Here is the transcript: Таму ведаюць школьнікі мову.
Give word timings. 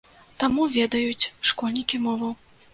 Таму 0.43 0.65
ведаюць 0.77 1.31
школьнікі 1.53 2.03
мову. 2.11 2.35